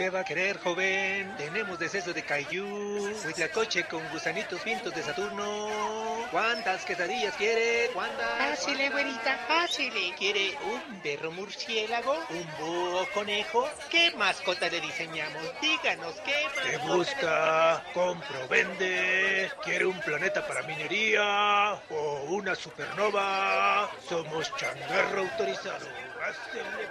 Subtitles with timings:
[0.00, 1.36] ¿Qué va a querer, joven?
[1.36, 3.14] Tenemos deceso de Caillú,
[3.52, 5.68] coche con gusanitos pintos de Saturno.
[6.30, 7.90] ¿Cuántas quesadillas quiere?
[7.92, 8.38] ¿Cuántas?
[8.38, 9.92] Fácil, güerita, fácil.
[10.16, 12.14] ¿Quiere un perro murciélago?
[12.30, 13.68] ¿Un búho conejo?
[13.90, 15.42] ¿Qué mascota le diseñamos?
[15.60, 17.84] Díganos, ¿qué ¿Qué busca?
[17.92, 19.52] Compro, vende.
[19.62, 21.74] ¿Quiere un planeta para minería?
[21.90, 23.90] ¿O una supernova?
[24.08, 25.86] Somos changarro autorizado.
[26.22, 26.88] Hácele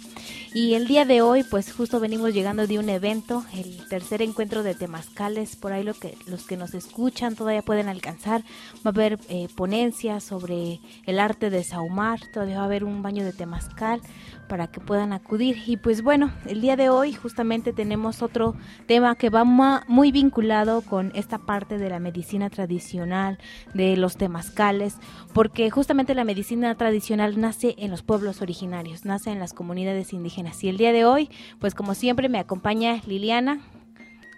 [0.53, 4.63] Y el día de hoy, pues justo venimos llegando de un evento, el tercer encuentro
[4.63, 5.55] de temazcales.
[5.55, 8.41] Por ahí lo que, los que nos escuchan todavía pueden alcanzar.
[8.85, 13.01] Va a haber eh, ponencias sobre el arte de saumar, todavía va a haber un
[13.01, 14.01] baño de temazcal
[14.49, 15.57] para que puedan acudir.
[15.67, 18.53] Y pues bueno, el día de hoy justamente tenemos otro
[18.87, 23.37] tema que va muy vinculado con esta parte de la medicina tradicional,
[23.73, 24.95] de los temazcales,
[25.33, 30.40] porque justamente la medicina tradicional nace en los pueblos originarios, nace en las comunidades indígenas.
[30.61, 31.29] Y el día de hoy,
[31.59, 33.61] pues como siempre me acompaña Liliana.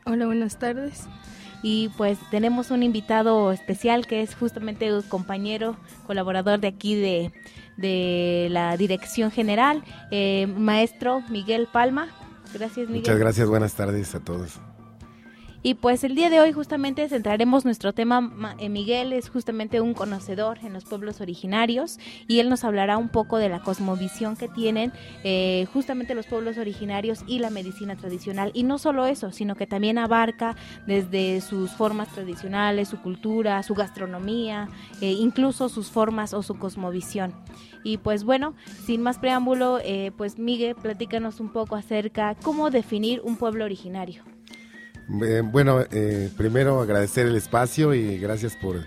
[0.05, 1.07] Hola, buenas tardes.
[1.61, 7.31] Y pues tenemos un invitado especial que es justamente un compañero, colaborador de aquí de
[7.77, 12.07] de la Dirección General, eh, maestro Miguel Palma.
[12.53, 13.01] Gracias, Miguel.
[13.01, 14.59] Muchas gracias, buenas tardes a todos.
[15.65, 19.94] Y pues el día de hoy justamente centraremos nuestro tema, eh, Miguel es justamente un
[19.94, 24.50] conocedor en los pueblos originarios y él nos hablará un poco de la cosmovisión que
[24.50, 24.92] tienen
[25.24, 28.51] eh, justamente los pueblos originarios y la medicina tradicional.
[28.54, 33.74] Y no solo eso, sino que también abarca desde sus formas tradicionales, su cultura, su
[33.74, 34.68] gastronomía,
[35.00, 37.33] eh, incluso sus formas o su cosmovisión.
[37.86, 38.54] Y pues bueno,
[38.86, 39.80] sin más preámbulo,
[40.18, 44.32] pues Miguel, platícanos un poco acerca cómo definir un pueblo originario.
[45.23, 48.83] Eh, bueno, eh, primero agradecer el espacio y gracias por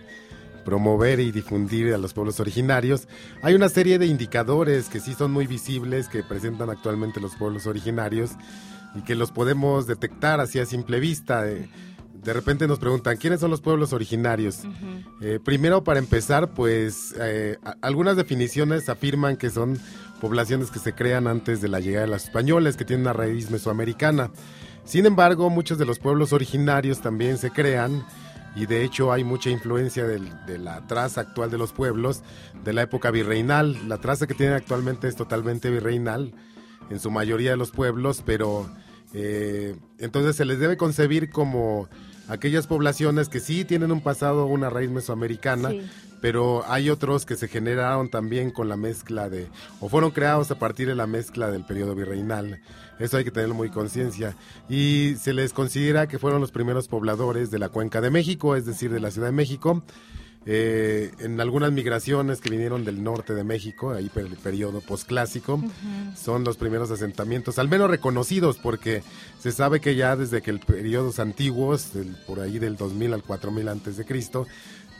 [0.65, 3.07] promover y difundir a los pueblos originarios.
[3.43, 7.67] Hay una serie de indicadores que sí son muy visibles que presentan actualmente los pueblos
[7.67, 8.33] originarios
[8.95, 11.43] y que los podemos detectar así a simple vista.
[11.43, 14.63] de repente nos preguntan, ¿quiénes son los pueblos originarios?
[15.21, 17.15] Eh, primero, para empezar, pues
[17.81, 19.79] algunas definiciones afirman que son
[20.21, 23.51] poblaciones que se crean antes de la llegada de los españoles, que tienen una raíz
[23.51, 24.31] mesoamericana.
[24.85, 28.05] Sin embargo, muchos de los pueblos originarios también se crean
[28.55, 32.23] y de hecho hay mucha influencia de la traza actual de los pueblos
[32.65, 33.77] de la época virreinal.
[33.89, 36.33] La traza que tienen actualmente es totalmente virreinal
[36.89, 38.67] en su mayoría de los pueblos, pero
[39.13, 41.89] eh, entonces se les debe concebir como
[42.29, 45.71] aquellas poblaciones que sí tienen un pasado, una raíz mesoamericana,
[46.21, 49.49] pero hay otros que se generaron también con la mezcla de,
[49.81, 52.61] o fueron creados a partir de la mezcla del periodo virreinal.
[52.99, 54.35] Eso hay que tenerlo muy conciencia.
[54.69, 58.65] Y se les considera que fueron los primeros pobladores de la cuenca de México, es
[58.65, 59.83] decir, de la Ciudad de México.
[60.49, 65.61] Eh, en algunas migraciones que vinieron del norte de México, ahí por el periodo posclásico,
[66.17, 69.03] son los primeros asentamientos, al menos reconocidos, porque
[69.41, 71.91] se sabe que ya desde que el periodos antiguos,
[72.29, 74.47] por ahí del 2000 al 4000 antes de Cristo,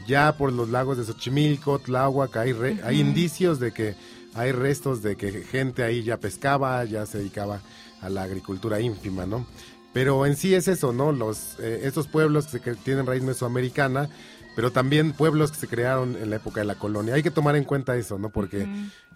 [0.09, 3.95] ya por los lagos de Xochimilco, Tláhuac, hay, hay indicios de que
[4.35, 7.61] hay restos de que gente ahí ya pescaba, ya se dedicaba
[8.01, 9.47] a la agricultura ínfima, ¿no?
[9.93, 11.11] Pero en sí es eso, ¿no?
[11.11, 14.11] Los, eh, estos pueblos que, tienen raíz mesoamericana,
[14.57, 17.15] pero también pueblos que se crearon en la época de la colonia.
[17.15, 18.31] Hay que tomar en cuenta eso, ¿no?
[18.31, 18.67] Porque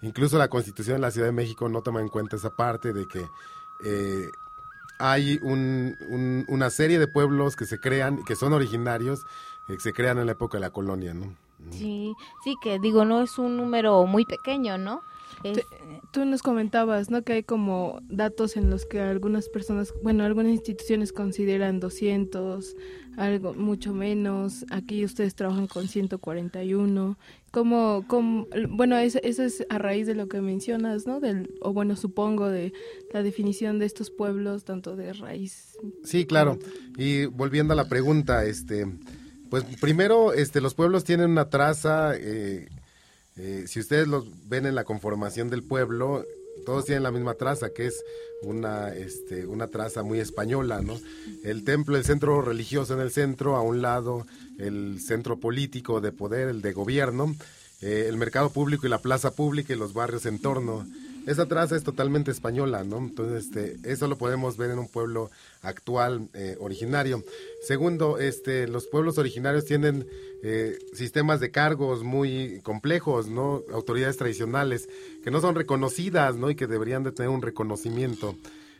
[0.03, 3.07] incluso la Constitución de la Ciudad de México no toma en cuenta esa parte de
[3.07, 3.25] que
[3.83, 4.29] eh,
[4.99, 9.25] hay una serie de pueblos que se crean, que son originarios,
[9.65, 11.35] que se crean en la época de la colonia, ¿no?
[11.71, 12.13] Sí,
[12.43, 15.01] sí, que digo, no es un número muy pequeño, ¿no?
[16.11, 17.23] Tú nos comentabas, ¿no?
[17.23, 22.75] Que hay como datos en los que algunas personas, bueno, algunas instituciones consideran 200,
[23.17, 24.65] algo mucho menos.
[24.69, 27.17] Aquí ustedes trabajan con 141.
[27.51, 31.19] ¿Cómo, cómo bueno, eso, eso es a raíz de lo que mencionas, ¿no?
[31.19, 32.73] Del, o bueno, supongo de
[33.13, 35.77] la definición de estos pueblos, tanto de raíz.
[36.03, 36.59] Sí, claro.
[36.97, 38.87] Y volviendo a la pregunta, este,
[39.49, 42.15] pues primero, este, los pueblos tienen una traza.
[42.15, 42.69] Eh,
[43.35, 46.23] eh, si ustedes los ven en la conformación del pueblo,
[46.65, 48.03] todos tienen la misma traza, que es
[48.41, 50.99] una, este, una traza muy española, ¿no?
[51.43, 54.25] El templo, el centro religioso en el centro, a un lado
[54.57, 57.35] el centro político de poder, el de gobierno,
[57.81, 60.85] eh, el mercado público y la plaza pública y los barrios en torno.
[61.27, 62.97] Esa traza es totalmente española, ¿no?
[62.97, 65.29] Entonces, este, eso lo podemos ver en un pueblo
[65.61, 67.23] actual, eh, originario.
[67.61, 70.07] Segundo, este, los pueblos originarios tienen
[70.41, 73.61] eh, sistemas de cargos muy complejos, ¿no?
[73.71, 74.89] Autoridades tradicionales
[75.23, 76.49] que no son reconocidas, ¿no?
[76.49, 78.35] Y que deberían de tener un reconocimiento.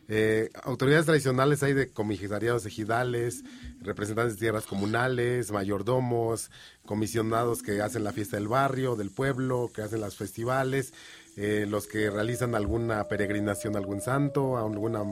[0.08, 3.44] Eh, autoridades tradicionales hay de comisariados ejidales,
[3.82, 6.52] representantes de tierras comunales, mayordomos,
[6.86, 10.94] comisionados que hacen la fiesta del barrio, del pueblo, que hacen los festivales,
[11.38, 15.04] eh, los que realizan alguna peregrinación a algún santo, a alguna,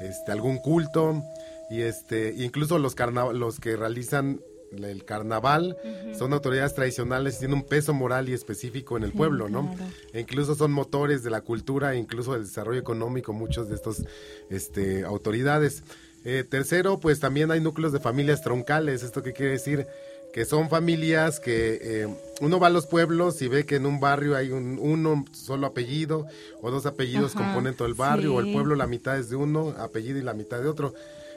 [0.00, 1.22] este, algún culto,
[1.70, 2.94] y este, incluso los,
[3.32, 4.40] los que realizan
[4.72, 5.76] el carnaval
[6.16, 9.74] son autoridades tradicionales, tienen un peso moral y específico en el pueblo, ¿no?
[10.12, 14.04] E incluso son motores de la cultura e incluso del desarrollo económico, muchos de estos
[14.50, 15.82] este, autoridades.
[16.24, 19.02] Eh, tercero, pues también hay núcleos de familias troncales.
[19.02, 19.86] ¿Esto qué quiere decir?
[20.32, 22.08] que son familias que eh,
[22.40, 25.66] uno va a los pueblos y ve que en un barrio hay un uno solo
[25.66, 26.26] apellido
[26.62, 29.36] o dos apellidos Ajá, componen todo el barrio o el pueblo la mitad es de
[29.36, 30.94] uno apellido y la mitad de otro.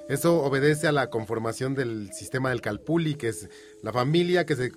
[0.09, 3.49] Eso obedece a la conformación del sistema del Calpuli, que es
[3.81, 4.71] la familia que se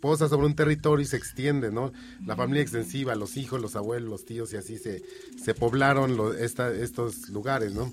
[0.00, 1.92] posa sobre un territorio y se extiende, ¿no?
[2.26, 5.02] La familia extensiva, los hijos, los abuelos, los tíos y así se,
[5.42, 7.92] se poblaron lo- esta- estos lugares, ¿no?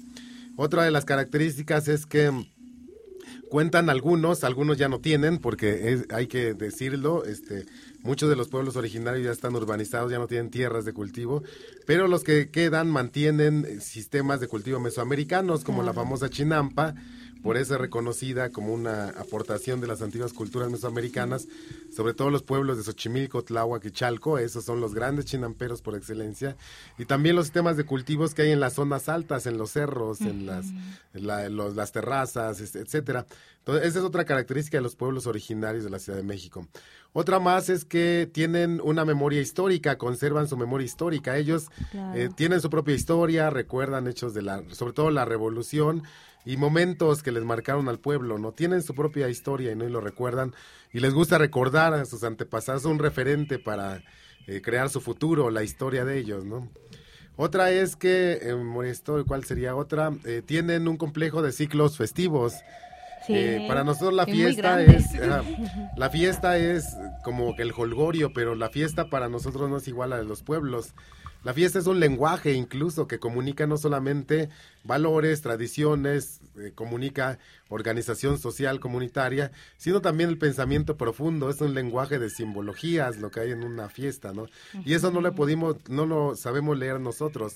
[0.57, 2.31] Otra de las características es que
[3.49, 7.65] cuentan algunos, algunos ya no tienen, porque es- hay que decirlo, este,
[8.03, 11.43] muchos de los pueblos originarios ya están urbanizados, ya no tienen tierras de cultivo,
[11.85, 16.95] pero los que quedan mantienen eh, sistemas de cultivo mesoamericanos, como la famosa chinampa,
[17.43, 21.47] por eso es reconocida como una aportación de las antiguas culturas mesoamericanas,
[21.95, 25.95] sobre todo los pueblos de Xochimilco, Tláhuac y Chalco, esos son los grandes chinamperos por
[25.95, 26.55] excelencia,
[26.97, 30.21] y también los sistemas de cultivos que hay en las zonas altas, en los cerros,
[30.21, 30.65] en las,
[31.13, 33.25] en la- en los- las terrazas, etcétera.
[33.59, 36.67] Entonces, esa es otra característica de los pueblos originarios de la Ciudad de México.
[37.13, 41.37] Otra más es que tienen una memoria histórica, conservan su memoria histórica.
[41.37, 42.17] Ellos Claro.
[42.19, 46.03] eh, tienen su propia historia, recuerdan hechos de la, sobre todo la revolución
[46.45, 48.51] y momentos que les marcaron al pueblo, ¿no?
[48.53, 50.53] Tienen su propia historia y no y lo recuerdan
[50.93, 54.01] y les gusta recordar a sus antepasados, un referente para
[54.47, 56.69] eh, crear su futuro, la historia de ellos, ¿no?
[57.35, 60.11] Otra es que, eh, histórica, ¿cuál sería otra?
[60.25, 62.53] Eh, tienen un complejo de ciclos festivos.
[63.25, 65.05] Sí, Eh, para nosotros la fiesta es,
[65.95, 70.11] la fiesta es como que el holgorio, pero la fiesta para nosotros no es igual
[70.11, 70.93] a la de los pueblos.
[71.43, 74.49] La fiesta es un lenguaje incluso que comunica no solamente
[74.83, 81.49] valores, tradiciones, eh, comunica organización social comunitaria, sino también el pensamiento profundo.
[81.49, 84.47] Es un lenguaje de simbologías lo que hay en una fiesta, ¿no?
[84.83, 87.55] Y eso no lo pudimos, no lo sabemos leer nosotros.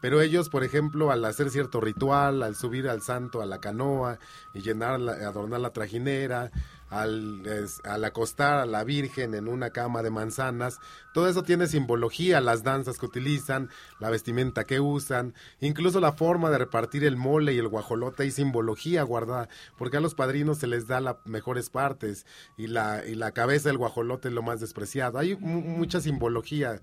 [0.00, 4.18] Pero ellos, por ejemplo, al hacer cierto ritual, al subir al santo a la canoa
[4.52, 6.50] y llenar, la- adornar la trajinera,
[6.94, 10.78] al, es- al acostar a la Virgen en una cama de manzanas,
[11.12, 13.68] todo eso tiene simbología, las danzas que utilizan,
[14.00, 18.30] la vestimenta que usan, incluso la forma de repartir el mole y el guajolote hay
[18.30, 23.14] simbología guardada, porque a los padrinos se les da las mejores partes y la, y
[23.14, 25.18] la cabeza del guajolote es lo más despreciado.
[25.18, 26.80] Hay mu- mucha simbología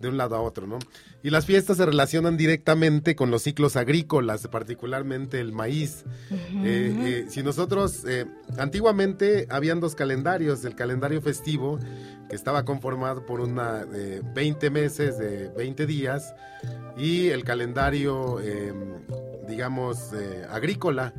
[0.00, 0.78] de un lado a otro, ¿no?
[1.22, 6.04] Y las fiestas se relacionan directamente con los ciclos agrícolas, particularmente el maíz.
[6.30, 8.26] Eh, eh, si nosotros, eh,
[8.58, 11.78] antiguamente habían dos calendarios, el calendario festivo,
[12.28, 16.34] que estaba conformado por una eh, 20 meses de 20 días,
[16.96, 18.72] y el calendario, eh,
[19.50, 21.12] digamos, eh, agrícola.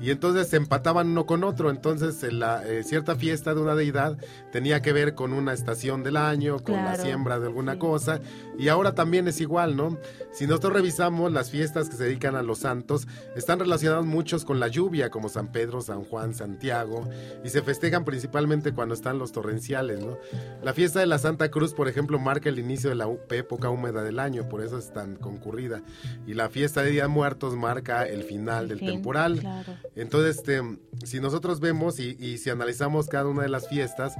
[0.00, 1.70] Y entonces se empataban uno con otro.
[1.70, 4.18] Entonces, en la, eh, cierta fiesta de una deidad
[4.50, 8.20] tenía que ver con una estación del año, con la siembra de alguna cosa.
[8.58, 9.98] Y ahora también es igual, ¿no?
[10.32, 14.58] Si nosotros revisamos las fiestas que se dedican a los santos, están relacionadas muchos con
[14.58, 17.08] la lluvia, como San Pedro, San Juan, Santiago,
[17.44, 20.18] y se festejan principalmente cuando están los torrenciales, ¿no?
[20.62, 24.02] La fiesta de la Santa Cruz, por ejemplo, marca el inicio de la época húmeda
[24.02, 25.82] del año, por eso es tan concurrida.
[26.26, 29.38] Y la fiesta de Día de Muertos marca el final del fin, temporal.
[29.40, 29.74] claro.
[29.96, 30.62] Entonces, este,
[31.04, 34.14] si nosotros vemos y, y si analizamos cada una de las fiestas,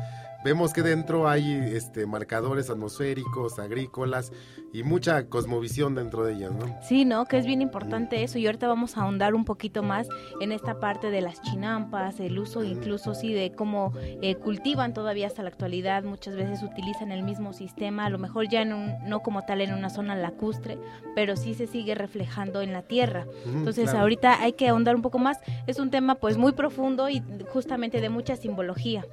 [0.44, 4.30] vemos que dentro hay este, marcadores atmosféricos, agrícolas
[4.72, 6.66] y mucha cosmovisión dentro de ellas, ¿no?
[6.82, 7.24] Sí, ¿no?
[7.24, 10.06] Que es bien importante eso y ahorita vamos a ahondar un poquito más
[10.40, 15.26] en esta parte de las chinampas, el uso incluso sí de cómo eh, cultivan todavía
[15.28, 18.92] hasta la actualidad, muchas veces utilizan el mismo sistema, a lo mejor ya en un,
[19.08, 20.78] no como tal en una zona lacustre,
[21.14, 23.26] pero sí se sigue reflejando en la tierra.
[23.46, 24.00] Entonces claro.
[24.00, 28.00] ahorita hay que ahondar un poco más, es un tema pues muy profundo y justamente
[28.00, 29.06] de mucha simbología.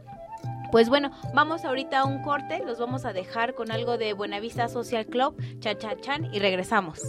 [0.71, 4.69] Pues bueno, vamos ahorita a un corte, los vamos a dejar con algo de Buenavista
[4.69, 7.01] Social Club, cha cha chan y regresamos.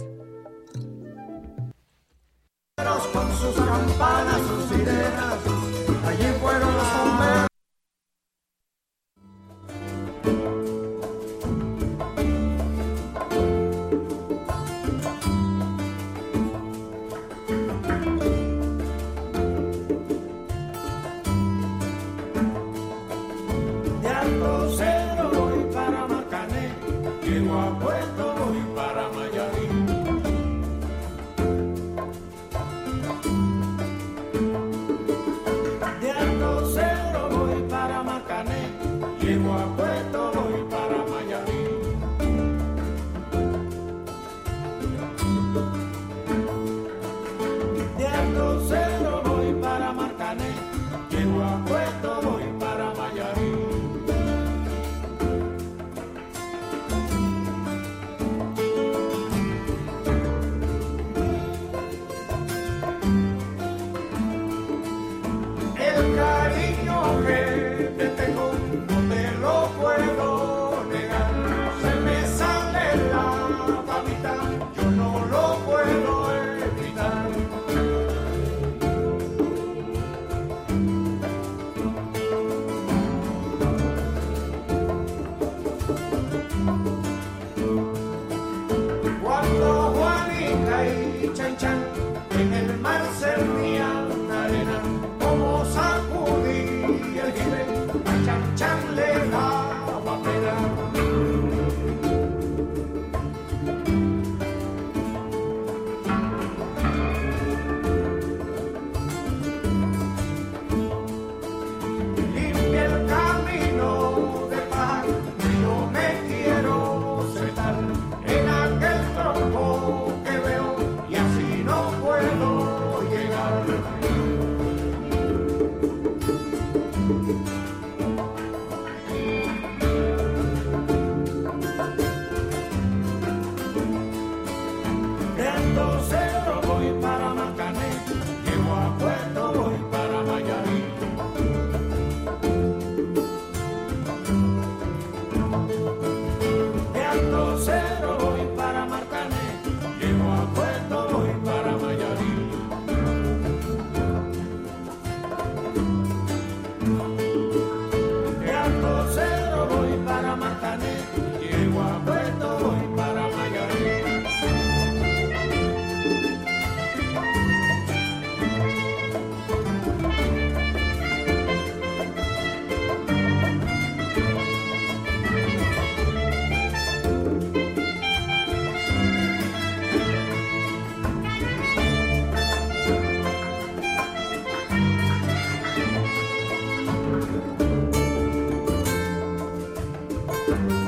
[190.53, 190.82] De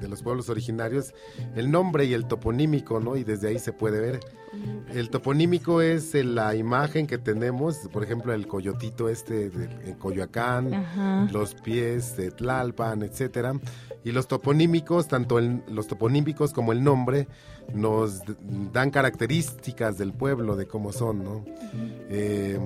[0.00, 1.14] de los pueblos originarios,
[1.54, 3.16] el nombre y el toponímico, ¿no?
[3.16, 4.20] Y desde ahí se puede ver.
[4.92, 9.94] El toponímico es eh, la imagen que tenemos, por ejemplo, el coyotito este de, en
[9.96, 11.28] Coyoacán, Ajá.
[11.30, 13.52] los pies de Tlalpan, etcétera.
[14.04, 17.28] Y los toponímicos, tanto el- los toponímicos como el nombre,
[17.74, 18.22] nos
[18.72, 21.44] dan características del pueblo, de cómo son, ¿no?
[22.08, 22.58] Eh,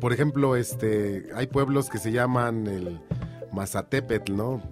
[0.00, 3.00] por ejemplo, este, hay pueblos que se llaman el
[3.52, 4.62] Mazatepetl, ¿no?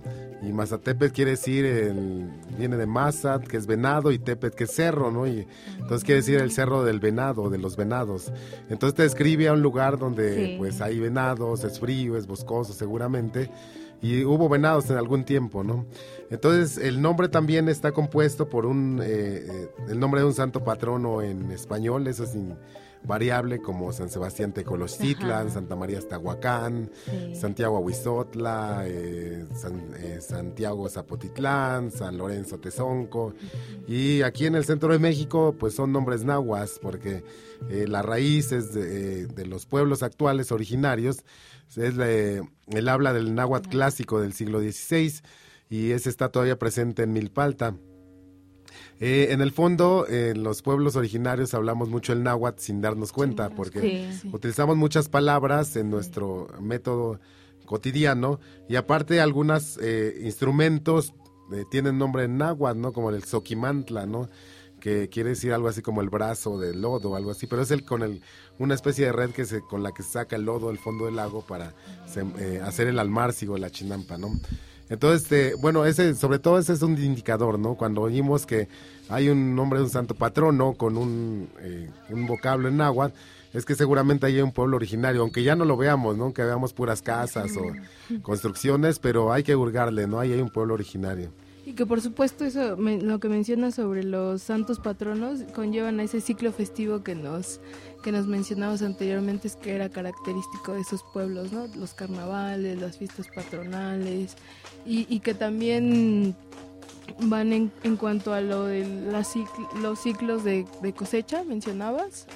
[0.42, 4.72] Y Mazatepetl quiere decir, el- viene de Mazat, que es venado, y Tepet, que es
[4.72, 5.26] cerro, ¿no?
[5.26, 5.46] Y
[5.78, 8.32] entonces quiere decir el cerro del venado, de los venados.
[8.68, 10.54] Entonces te describe a un lugar donde Sí.
[10.58, 13.50] pues hay venados, es frío, es boscoso seguramente,
[14.00, 15.86] y hubo venados en algún tiempo, ¿no?
[16.28, 19.06] Entonces el nombre también está compuesto por un, eh,
[19.48, 22.56] eh, el nombre de un santo patrono en español, eso es in-
[23.04, 27.34] variable como San Sebastián Tecolochtitlan, Santa María Estahuacán, Sí.
[27.34, 33.34] Santiago Ahuizotla, eh, San- eh, Santiago Zapotitlán, San Lorenzo Tezonco.
[33.88, 37.24] Y aquí en el centro de México, pues son nombres nahuas, porque
[37.70, 41.24] eh, la raíz es de, de los pueblos actuales originarios,
[41.76, 45.12] es el habla del náhuatl clásico del siglo XVI
[45.70, 47.74] y ese está todavía presente en Milpalta.
[49.04, 53.50] Eh, en el fondo, en los pueblos originarios hablamos mucho el náhuatl sin darnos cuenta,
[53.50, 53.80] porque
[54.22, 57.18] Sí, utilizamos muchas palabras en nuestro método
[57.66, 58.38] cotidiano
[58.68, 59.76] y aparte algunos
[60.22, 61.14] instrumentos
[61.52, 62.92] eh, tienen nombre en náhuatl, ¿no?
[62.92, 64.28] Como el soquimantla, ¿no?
[64.80, 67.84] Que quiere decir algo así como el brazo del lodo, algo así, pero es el
[67.84, 68.22] con el
[68.58, 71.06] una especie de red que se con la que se saca el lodo del fondo
[71.06, 71.74] del lago para
[72.12, 74.30] sem- eh, hacer el almárcigo, la chinampa, ¿no?
[74.90, 77.74] Entonces, este, bueno, ese, sobre todo ese es un indicador, ¿no?
[77.76, 78.68] Cuando oímos que
[79.08, 83.14] hay un nombre de un santo patrono con un, eh, un vocablo en náhuatl,
[83.54, 86.32] es que seguramente hay un pueblo originario, aunque ya no lo veamos, ¿no?
[86.32, 87.62] Que veamos puras casas o
[88.22, 90.20] construcciones, pero hay que hurgarle, ¿no?
[90.20, 91.30] Ahí hay un pueblo originario.
[91.64, 96.02] Y que por supuesto eso, me- lo que mencionas sobre los santos patronos conllevan a
[96.02, 97.60] ese ciclo festivo que nos
[98.02, 101.68] que nos mencionabas anteriormente es que era característico de esos pueblos, ¿no?
[101.78, 104.34] Los carnavales, las fiestas patronales
[104.86, 106.34] y, y que también
[107.20, 109.48] van en, en cuanto a lo de las cic-
[109.80, 112.26] los ciclos de, de cosecha, mencionabas.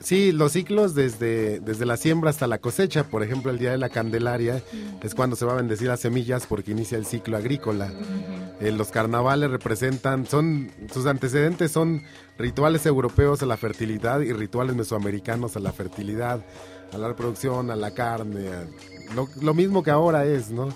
[0.00, 3.78] Sí, los ciclos desde, desde la siembra hasta la cosecha, por ejemplo, el día de
[3.78, 4.62] la Candelaria
[5.02, 7.90] es cuando se va a bendecir las semillas porque inicia el ciclo agrícola.
[8.60, 12.02] Eh, los carnavales representan, son, sus antecedentes son
[12.38, 16.44] rituales europeos a la fertilidad y rituales mesoamericanos a la fertilidad,
[16.92, 18.66] a la reproducción, a la carne, a-
[19.14, 20.68] lo, lo mismo que ahora es, ¿no?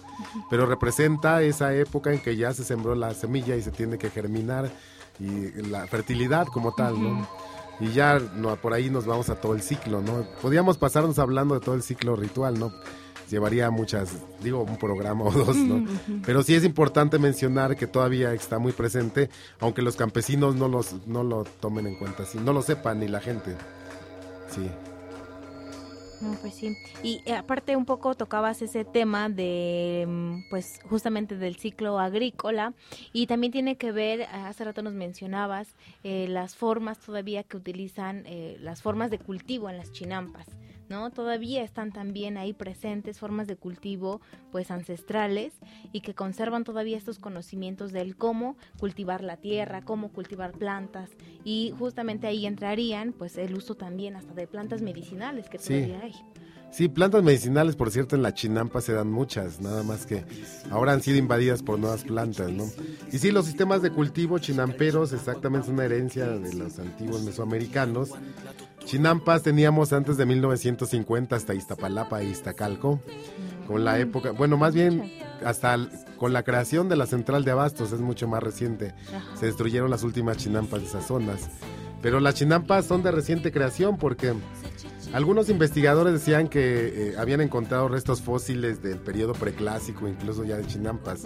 [0.48, 4.10] Pero representa esa época en que ya se sembró la semilla y se tiene que
[4.10, 4.70] germinar
[5.18, 7.28] y la fertilidad como tal, ¿no?
[7.78, 10.26] Y ya no, por ahí nos vamos a todo el ciclo, ¿no?
[10.42, 12.72] Podríamos pasarnos hablando de todo el ciclo ritual, ¿no?
[13.30, 14.10] Llevaría muchas,
[14.42, 15.86] digo, un programa o dos, ¿no?
[16.26, 21.06] Pero sí es importante mencionar que todavía está muy presente, aunque los campesinos no, los,
[21.06, 23.56] no lo tomen en cuenta, sí, no lo sepan ni la gente.
[24.50, 24.68] Sí.
[26.42, 26.76] Pues sí.
[27.02, 32.74] Y eh, aparte un poco tocabas ese tema de, mm, pues justamente del ciclo agrícola
[33.12, 37.56] y también tiene que ver, eh, hace rato nos mencionabas, eh, las formas todavía que
[37.56, 40.46] utilizan, eh, las formas de cultivo en las chinampas.
[40.90, 41.10] ¿No?
[41.10, 45.54] Todavía están también ahí presentes formas de cultivo pues ancestrales
[45.92, 51.10] y que conservan todavía estos conocimientos del cómo cultivar la tierra, cómo cultivar plantas
[51.44, 55.74] y justamente ahí entrarían pues el uso también hasta de plantas medicinales que Sí.
[55.74, 56.14] todavía hay.
[56.70, 60.24] Sí, plantas medicinales, por cierto, en la chinampa se dan muchas, nada más que
[60.70, 62.64] ahora han sido invadidas por nuevas plantas, ¿no?
[63.12, 68.10] Y sí, los sistemas de cultivo chinamperos exactamente es una herencia de los antiguos mesoamericanos.
[68.84, 73.00] Chinampas teníamos antes de 1950 hasta Iztapalapa e Iztacalco,
[73.66, 75.12] con la época, bueno, más bien
[75.44, 75.76] hasta
[76.18, 78.94] con la creación de la central de abastos, es mucho más reciente.
[79.38, 81.48] Se destruyeron las últimas chinampas de esas zonas.
[82.02, 84.34] Pero las chinampas son de reciente creación porque
[85.12, 90.66] algunos investigadores decían que eh, habían encontrado restos fósiles del periodo preclásico, incluso ya de
[90.66, 91.24] chinampas.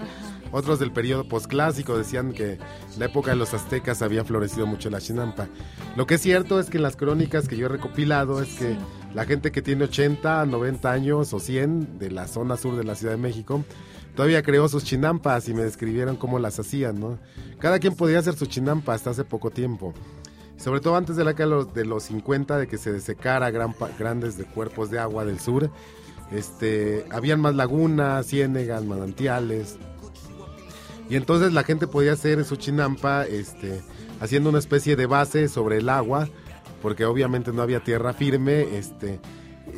[0.52, 4.88] Otros del periodo posclásico decían que en la época de los aztecas había florecido mucho
[4.88, 5.48] la chinampa.
[5.96, 8.76] Lo que es cierto es que en las crónicas que yo he recopilado es que
[9.14, 12.94] la gente que tiene 80, 90 años o 100 de la zona sur de la
[12.94, 13.64] Ciudad de México
[14.14, 17.18] todavía creó sus chinampas y me describieron cómo las hacían, ¿no?
[17.58, 19.92] Cada quien podía hacer su chinampa hasta hace poco tiempo.
[20.56, 23.74] Sobre todo antes de la de los, de los 50, de que se desecara gran,
[23.98, 25.70] grandes de cuerpos de agua del sur,
[26.30, 29.78] este, habían más lagunas, ciénegas, manantiales.
[31.08, 33.82] Y entonces la gente podía hacer su chinampa este,
[34.20, 36.28] haciendo una especie de base sobre el agua,
[36.80, 39.20] porque obviamente no había tierra firme, este,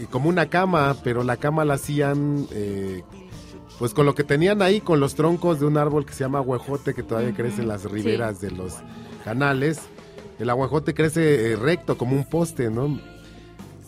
[0.01, 3.03] y como una cama, pero la cama la hacían eh,
[3.79, 6.39] pues con lo que tenían ahí, con los troncos de un árbol que se llama
[6.39, 8.75] aguajote, que todavía crece en las riberas de los
[9.25, 9.81] canales.
[10.39, 12.99] El aguajote crece eh, recto, como un poste, ¿no?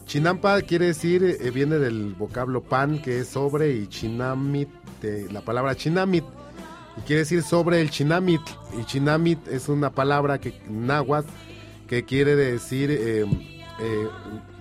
[0.07, 4.71] Chinampa quiere decir, eh, viene del vocablo pan, que es sobre, y chinamit,
[5.03, 6.25] de la palabra chinamit,
[6.97, 8.41] y quiere decir sobre el chinamit.
[8.81, 11.29] Y chinamit es una palabra que náhuatl
[11.87, 13.25] que quiere decir, eh,
[13.81, 14.09] eh,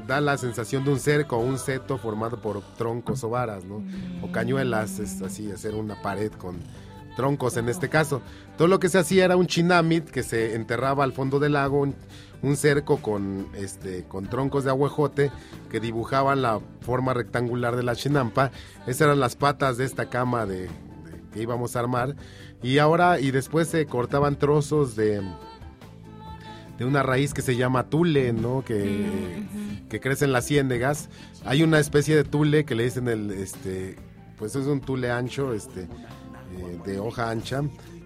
[0.07, 3.83] da la sensación de un cerco un seto formado por troncos o varas, ¿no?
[4.21, 6.57] O cañuelas, es así, hacer una pared con
[7.17, 8.21] troncos en este caso.
[8.57, 11.81] Todo lo que se hacía era un chinamit que se enterraba al fondo del lago,
[11.81, 11.95] un,
[12.41, 15.31] un cerco con, este, con troncos de aguajote
[15.69, 18.51] que dibujaban la forma rectangular de la chinampa.
[18.85, 20.69] Esas eran las patas de esta cama de, de-
[21.33, 22.15] que íbamos a armar.
[22.63, 25.21] Y ahora, y después se cortaban trozos de,
[26.77, 28.63] de una raíz que se llama tule, ¿no?
[28.63, 29.43] Que,
[29.89, 31.09] que crece en las ciénegas.
[31.45, 33.95] Hay una especie de tule que le dicen el, este,
[34.37, 35.87] pues es un tule ancho, este,
[36.57, 37.63] eh, de hoja ancha,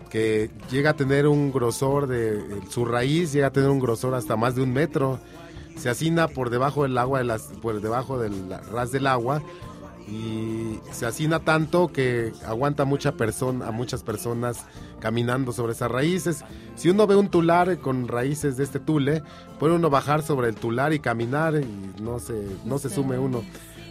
[0.09, 4.35] que llega a tener un grosor de, su raíz llega a tener un grosor hasta
[4.35, 5.19] más de un metro.
[5.77, 8.33] Se hacina por debajo del agua, de las, por debajo del
[8.71, 9.41] ras del agua
[10.07, 14.65] y se hacina tanto que aguanta mucha persona, a muchas personas
[14.99, 16.43] caminando sobre esas raíces.
[16.75, 19.23] Si uno ve un tular con raíces de este tule,
[19.59, 23.43] puede uno bajar sobre el tular y caminar y no se, no se sume uno.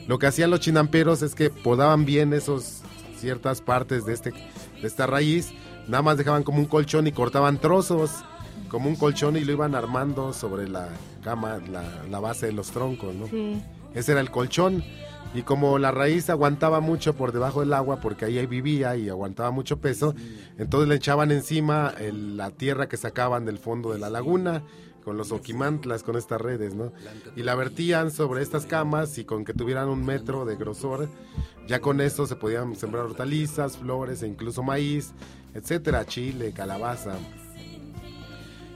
[0.06, 2.82] Lo que hacían los chinamperos es que podaban bien esos
[3.20, 5.50] ciertas partes de, este, de esta raíz,
[5.86, 8.10] nada más dejaban como un colchón y cortaban trozos
[8.68, 10.88] como un colchón y lo iban armando sobre la
[11.22, 13.26] cama, la, la base de los troncos, ¿no?
[13.26, 13.60] Sí.
[13.94, 14.82] Ese era el colchón.
[15.32, 19.52] Y como la raíz aguantaba mucho por debajo del agua, porque ahí vivía y aguantaba
[19.52, 20.12] mucho peso,
[20.58, 24.62] entonces le echaban encima el- la tierra que sacaban del fondo de la laguna,
[25.04, 26.92] con los oquimantlas, con estas redes, ¿no?
[27.36, 31.08] Y la vertían sobre estas camas y con que tuvieran un metro de grosor,
[31.66, 35.12] ya con eso se podían sembrar hortalizas, flores e incluso maíz,
[35.54, 37.14] etcétera, chile, calabaza.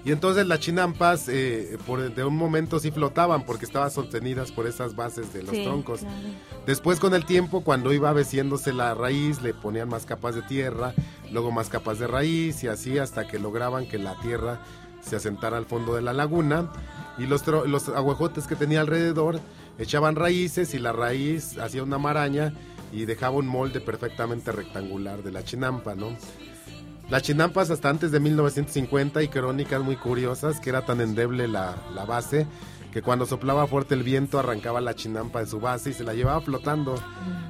[0.06, 4.66] Y entonces las chinampas eh, por, de un momento sí flotaban porque estaban sostenidas por
[4.66, 6.00] esas bases de los Sí, troncos.
[6.00, 6.14] claro.
[6.66, 10.92] Después con el tiempo, cuando iba veciéndose la raíz, le ponían más capas de tierra,
[11.32, 14.60] luego más capas de raíz y así hasta que lograban que la tierra
[15.04, 16.70] se asentara al fondo de la laguna
[17.18, 19.40] y los, los aguajotes que tenía alrededor
[19.78, 22.52] echaban raíces y la raíz hacía una maraña
[22.92, 26.16] y dejaba un molde perfectamente rectangular de la chinampa, ¿no?
[27.10, 31.76] Las chinampas hasta antes de 1950 y crónicas muy curiosas que era tan endeble la,
[31.94, 32.46] la base
[32.94, 36.14] que cuando soplaba fuerte el viento arrancaba la chinampa de su base y se la
[36.14, 36.94] llevaba flotando,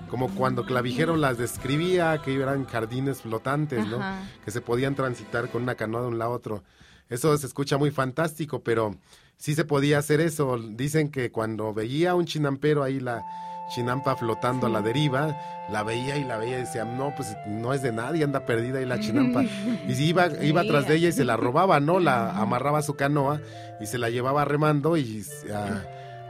[0.08, 3.98] como cuando Clavijero las describía, que eran jardines flotantes, ¿no?
[3.98, 4.22] Ajá.
[4.42, 6.62] Que se podían transitar con una canoa de un lado a otro.
[7.08, 8.96] Eso se escucha muy fantástico, pero
[9.36, 10.58] sí se podía hacer eso.
[10.58, 13.24] Dicen que cuando veía a un chinampero ahí la
[13.68, 15.36] chinampa flotando a la deriva,
[15.70, 18.78] la veía y la veía y decía, no, pues no es de nadie, anda perdida
[18.78, 19.42] ahí la chinampa.
[19.88, 22.00] Y si iba, iba tras de ella y se la robaba, ¿no?
[22.00, 23.40] La amarraba a su canoa
[23.80, 25.24] y se la llevaba remando y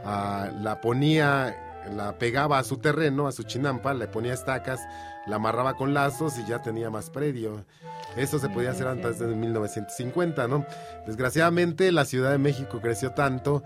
[0.03, 1.55] la ponía,
[1.95, 4.79] la pegaba a su terreno, a su chinampa, le ponía estacas,
[5.27, 7.65] la amarraba con lazos y ya tenía más predio.
[8.15, 10.65] Eso se podía hacer antes de 1950, ¿no?
[11.05, 13.63] Desgraciadamente la Ciudad de México creció tanto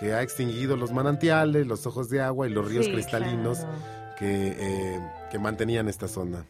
[0.00, 3.72] que ha extinguido los manantiales, los ojos de agua y los ríos Sí, cristalinos claro.
[4.18, 6.44] que, eh, que mantenían esta zona.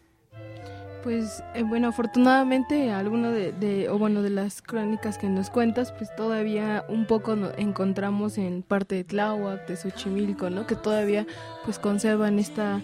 [1.02, 5.90] Pues eh, bueno, afortunadamente alguno de, de- o bueno de las crónicas que nos cuentas,
[5.92, 10.64] pues todavía un poco no- encontramos en parte de Tláhuac, de Xochimilco, ¿no?
[10.66, 11.26] Que todavía
[11.64, 12.80] pues conservan esta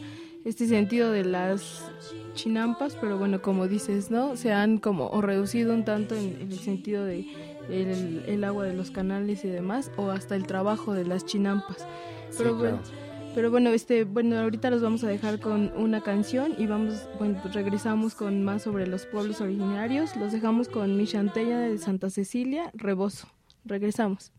[0.48, 1.84] este sentido de las
[2.34, 4.36] chinampas, pero bueno, como dices, ¿no?
[4.36, 7.26] Se han como o reducido un tanto en, en el sentido de
[7.68, 11.86] el, el agua de los canales y demás, o hasta el trabajo de las chinampas.
[12.36, 12.98] Pero Sí, bueno, claro.
[13.34, 17.38] pero bueno, este, bueno, ahorita los vamos a dejar con una canción y vamos, bueno,
[17.42, 20.16] pues regresamos con más sobre los pueblos originarios.
[20.16, 23.28] Los dejamos con mi chantella de Santa Cecilia, Rebozo.
[23.64, 24.32] Regresamos.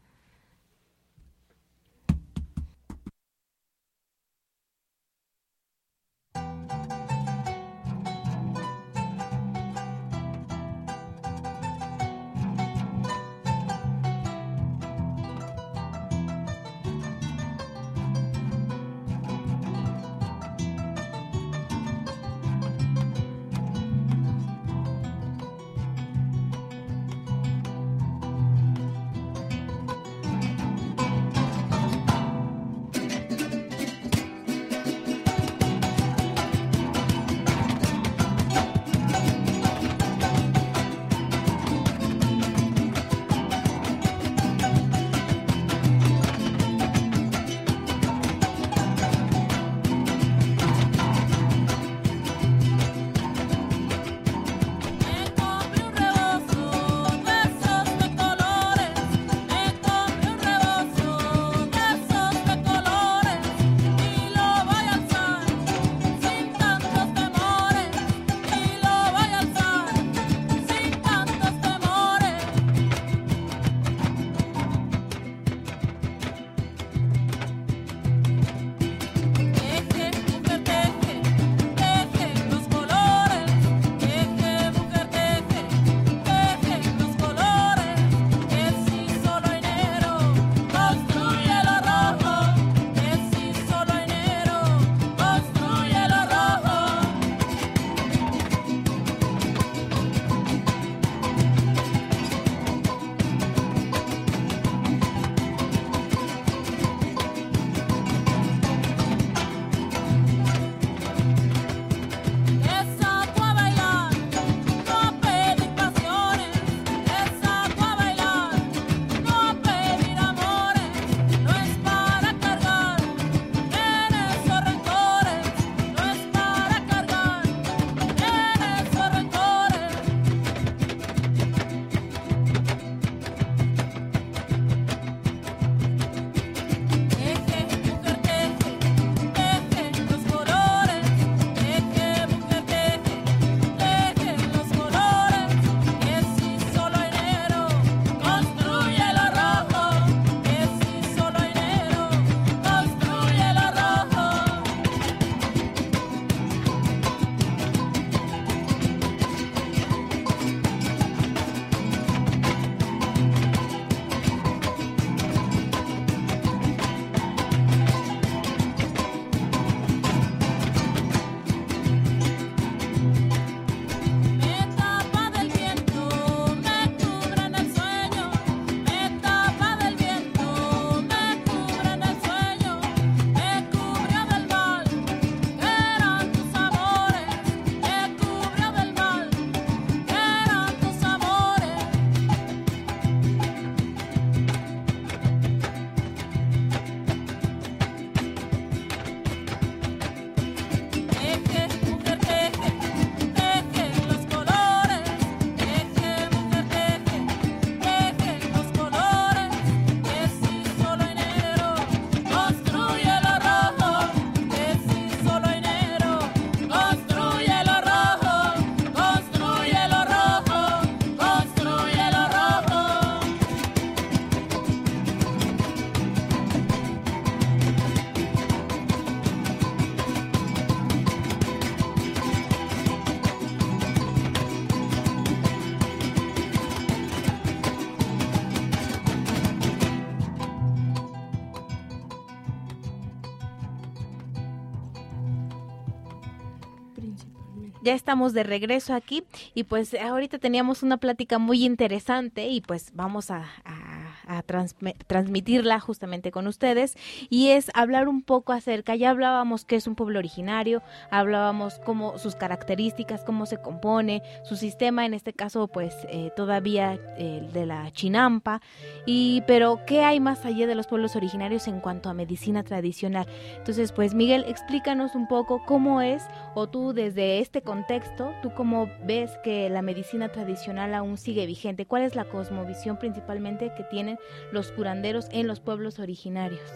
[247.81, 252.91] Ya estamos de regreso aquí y pues ahorita teníamos una plática muy interesante y pues
[252.93, 253.98] vamos a, a,
[254.29, 256.95] a transmitirla justamente con ustedes
[257.29, 262.19] y es hablar un poco acerca, ya hablábamos que es un pueblo originario, hablábamos cómo
[262.19, 267.65] sus características, cómo se compone, su sistema, en este caso pues eh, todavía el de
[267.65, 268.61] la chinampa,
[269.07, 273.25] y pero ¿qué hay más allá de los pueblos originarios en cuanto a medicina tradicional?
[273.57, 278.89] Entonces pues Miguel, explícanos un poco cómo es o tú desde este contexto, tú cómo
[279.03, 284.18] ves que la medicina tradicional aún sigue vigente, cuál es la cosmovisión principalmente que tienen
[284.51, 286.69] los curanderos en los pueblos originarios.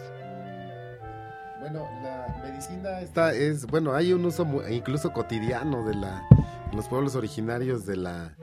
[1.60, 6.26] Bueno, la medicina está es bueno, hay un uso incluso cotidiano de la
[6.70, 8.36] en los pueblos originarios de la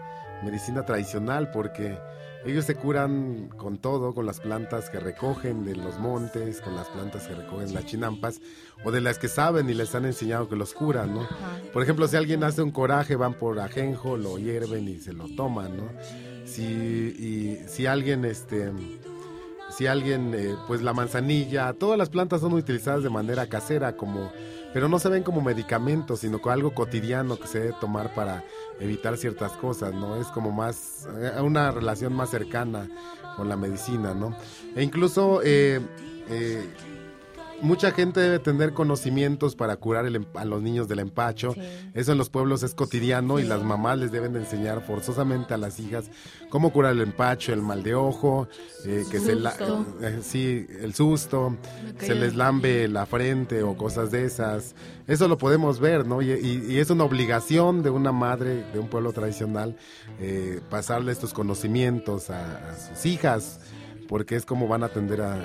[0.44, 2.00] medicina tradicional porque
[2.44, 6.88] ellos se curan con todo, con las plantas que recogen de los montes, con las
[6.88, 8.42] plantas que recogen las chinampas,
[8.84, 11.28] o de las que saben y les han enseñado que los curan, ¿no?
[11.72, 15.28] Por ejemplo, si alguien hace un coraje, van por ajenjo, lo hierven y se lo
[15.36, 15.84] toman, ¿no?
[16.52, 18.72] Si, si alguien, este,
[19.70, 24.32] si alguien, eh, pues la manzanilla, todas las plantas son utilizadas de manera casera, como,
[24.74, 28.44] pero no se ven como medicamentos, sino como algo cotidiano que se debe tomar para
[28.80, 30.20] evitar ciertas cosas, ¿no?
[30.20, 32.90] Es como más, eh, una relación más cercana
[33.38, 34.36] con la medicina, ¿no?
[34.76, 35.80] E incluso eh,
[36.30, 36.66] eh,
[37.62, 41.56] mucha gente debe tener conocimientos para curar el, em, a los niños del empacho.
[41.94, 45.58] Eso en los pueblos es cotidiano y las mamás les deben de enseñar forzosamente a
[45.58, 46.10] las hijas
[46.50, 48.48] cómo curar el empacho, el mal de ojo,
[48.86, 49.54] eh, que se la,
[50.02, 51.58] eh, sí, el susto,
[52.00, 54.76] se les lambe la frente o cosas de esas.
[55.08, 56.22] Eso lo podemos ver, ¿no?
[56.22, 59.76] Y, y, es una obligación de una madre de un pueblo tradicional
[60.20, 63.60] eh, pasarle estos conocimientos a, a sus hijas
[64.12, 65.40] porque es como van a atender a,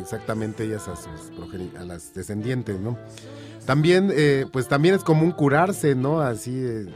[0.00, 1.30] exactamente ellas a sus
[1.78, 2.96] a las descendientes, ¿no?
[3.66, 6.22] También, eh, pues también es común curarse, ¿no?
[6.22, 6.86] Así, eh,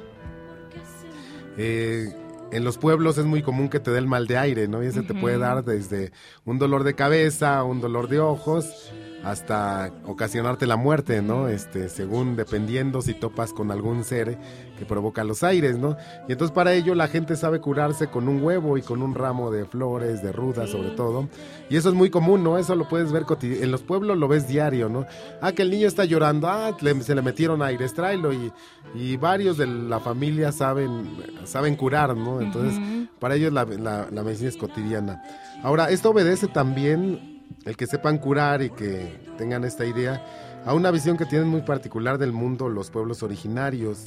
[1.59, 2.09] eh,
[2.53, 4.83] en los pueblos es muy común que te dé el mal de aire, ¿no?
[4.83, 6.11] Y ese te puede dar desde
[6.47, 8.91] un dolor de cabeza, un dolor de ojos,
[9.27, 11.49] hasta ocasionarte la muerte, ¿no?
[11.49, 14.39] Este, según dependiendo si topas con algún ser
[14.79, 15.97] que provoca los aires, ¿no?
[16.29, 19.51] Y entonces para ello la gente sabe curarse con un huevo y con un ramo
[19.51, 21.29] de flores, de rudas sobre todo.
[21.68, 22.57] Y eso es muy común, ¿no?
[22.57, 25.07] Eso lo puedes ver en los pueblos lo ves diario, ¿no?
[25.41, 28.53] Ah, que el niño está llorando, ah, se le metieron aires, tráelo y,
[28.95, 32.41] y varios de la familia saben saben curar, ¿no?
[32.41, 32.79] Entonces,
[33.18, 35.20] para ellos la, la medicina es cotidiana.
[35.64, 40.24] Ahora, esto obedece también el que sepan curar y que tengan esta idea
[40.66, 44.05] a una visión que tienen muy particular del mundo los pueblos originarios.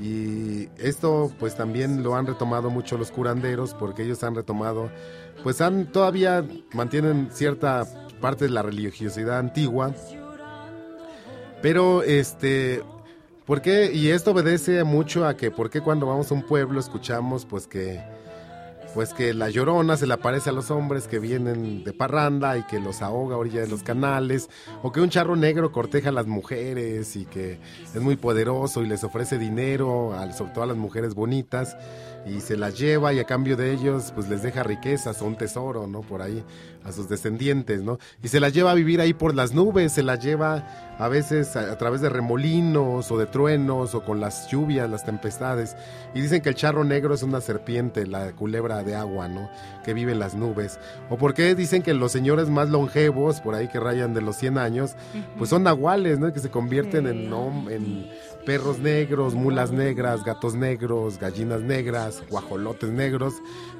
[0.00, 4.90] Y esto pues también lo han retomado mucho los curanderos porque ellos han retomado,
[5.42, 7.84] pues han todavía mantienen cierta
[8.20, 9.92] parte de la religiosidad antigua.
[11.62, 12.84] Pero este
[13.44, 13.90] ¿por qué?
[13.92, 17.66] Y esto obedece mucho a que por qué cuando vamos a un pueblo escuchamos pues
[17.66, 18.00] que
[18.94, 22.62] pues que la llorona se le aparece a los hombres que vienen de parranda y
[22.64, 24.48] que los ahoga a orilla de los canales,
[24.82, 27.58] o que un charro negro corteja a las mujeres y que
[27.94, 31.76] es muy poderoso y les ofrece dinero, sobre todo a las mujeres bonitas,
[32.26, 35.36] y se las lleva y a cambio de ellos pues les deja riquezas o un
[35.36, 36.00] tesoro, ¿no?
[36.00, 36.42] Por ahí
[36.84, 37.98] a sus descendientes, ¿no?
[38.22, 41.54] Y se las lleva a vivir ahí por las nubes, se las lleva a veces
[41.56, 45.76] a, través de remolinos o de truenos o con las lluvias, las tempestades.
[46.14, 49.48] Y dicen que el charro negro es una serpiente, la culebra de agua, ¿no?
[49.84, 50.80] Que vive en las nubes.
[51.08, 54.58] O porque dicen que los señores más longevos, por ahí que rayan de los 100
[54.58, 54.96] años,
[55.38, 56.32] pues son nahuales, ¿no?
[56.32, 57.32] Que se convierten en,
[57.70, 58.10] en
[58.44, 63.34] perros negros, mulas negras, gatos negros, gallinas negras, guajolotes negros.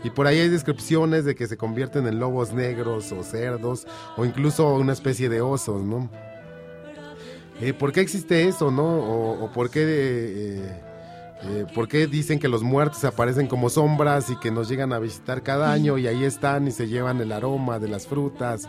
[0.04, 4.24] Y por ahí hay descripciones de que se convierten en lobos negros o cerdos o
[4.24, 6.08] incluso una especie de osos, ¿no?
[7.60, 8.84] Eh, ¿Por qué existe eso, no?
[8.84, 9.82] O, por qué...
[9.82, 10.82] Eh,
[11.40, 14.98] eh, ¿Por qué dicen que los muertos aparecen como sombras y que nos llegan a
[14.98, 18.68] visitar cada año y ahí están y se llevan el aroma de las frutas?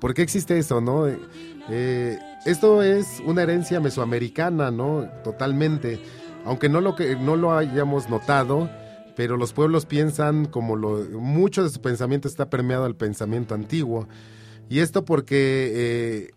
[0.00, 1.06] ¿Por qué existe eso, no?
[1.06, 5.08] Eh, esto es una herencia mesoamericana, ¿no?
[5.22, 6.00] Totalmente.
[6.44, 8.70] Aunque no lo, que, no lo hayamos notado,
[9.14, 11.04] pero los pueblos piensan como lo...
[11.20, 14.08] Mucho de su pensamiento está permeado al pensamiento antiguo.
[14.70, 16.30] Y esto porque eh,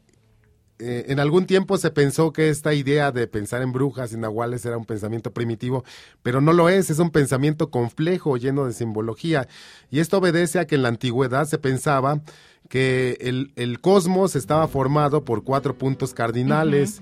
[0.85, 4.65] eh, en algún tiempo se pensó que esta idea de pensar en brujas y nahuales
[4.65, 5.85] era un pensamiento primitivo,
[6.21, 9.47] pero no lo es, es un pensamiento complejo, lleno de simbología.
[9.89, 12.21] Y esto obedece a que en la antigüedad se pensaba
[12.67, 17.01] que el, cosmos estaba formado por cuatro puntos cardinales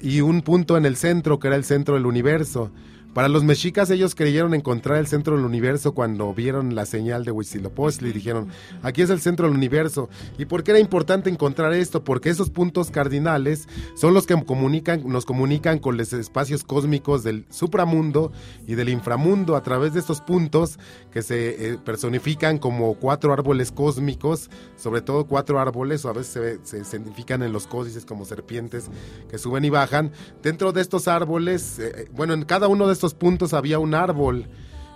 [0.00, 2.70] y un punto en el centro, que era el centro del universo.
[3.16, 7.30] Para los mexicas ellos creyeron encontrar el centro del universo cuando vieron la señal de
[7.30, 8.48] Huitzilopochtli y dijeron,
[8.82, 10.10] aquí es el centro del universo.
[10.36, 12.04] ¿Y por qué era importante encontrar esto?
[12.04, 18.32] Porque esos puntos cardinales son los que nos comunican con los espacios cósmicos del supramundo
[18.66, 20.78] y del inframundo a través de estos puntos
[21.10, 26.60] que se eh, personifican como cuatro árboles cósmicos, sobre todo cuatro árboles, o a veces
[26.62, 28.90] se, se significan en los códices como serpientes
[29.30, 30.12] que suben y bajan.
[30.42, 34.46] Dentro de estos árboles, eh, bueno, en cada uno de estos puntos había un árbol.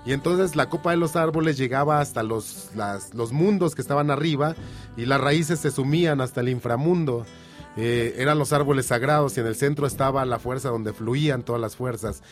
[0.06, 2.70] Y entonces la copa de los árboles llegaba hasta los,
[3.12, 4.56] los mundos que estaban arriba
[4.96, 7.26] y las raíces se sumían hasta el inframundo.
[7.76, 11.60] Eh, eran los árboles sagrados y en el centro estaba la fuerza donde fluían todas
[11.60, 12.22] las fuerzas.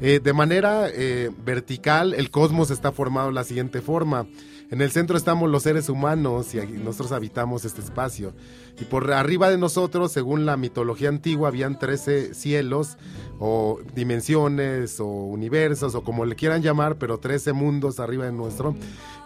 [0.00, 4.26] Eh, de manera eh, vertical, el cosmos está formado de la siguiente forma.
[4.70, 8.32] En el centro estamos los seres humanos y nosotros habitamos este espacio.
[8.80, 12.96] Y por arriba de nosotros, según la mitología antigua, habían 13 cielos
[13.38, 18.74] o dimensiones o universos o como le quieran llamar, pero 13 mundos arriba de nuestro.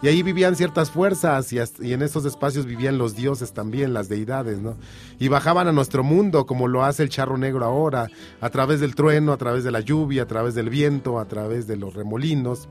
[0.01, 1.59] Y ahí vivían ciertas fuerzas y,
[1.93, 4.77] en esos espacios vivían los dioses también, las deidades, ¿no?
[5.19, 8.09] Y bajaban a nuestro mundo como lo hace el charro negro ahora,
[8.41, 11.65] a través del trueno, a través de la lluvia, a través del viento, a través
[11.65, 12.67] de los remolinos.